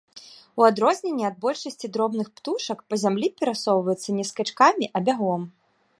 У 0.61 0.63
адрозненне 0.69 1.25
ад 1.29 1.35
большасці 1.43 1.91
дробных 1.97 2.27
птушак 2.39 2.77
па 2.93 3.01
зямлі 3.03 3.27
перасоўваецца 3.43 4.09
не 4.21 4.25
скачкамі, 4.31 4.85
а 4.95 5.07
бягом. 5.11 5.41